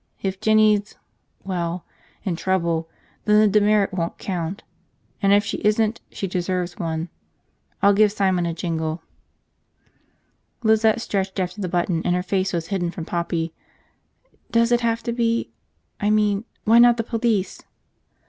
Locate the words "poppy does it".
13.05-14.81